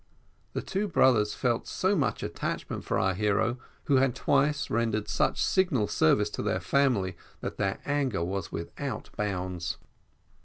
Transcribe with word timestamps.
The 0.53 0.63
two 0.63 0.87
brothers 0.87 1.35
felt 1.35 1.67
so 1.67 1.95
much 1.95 2.23
attachment 2.23 2.83
for 2.83 2.97
our 2.97 3.13
hero, 3.13 3.59
who 3.83 3.97
had 3.97 4.15
twice 4.15 4.67
rendered 4.71 5.07
such 5.07 5.39
signal 5.39 5.87
service 5.87 6.31
to 6.31 6.41
their 6.41 6.59
family, 6.59 7.15
that 7.41 7.57
their 7.57 7.79
anger 7.85 8.23
was 8.23 8.51
without 8.51 9.11
bounds. 9.15 9.77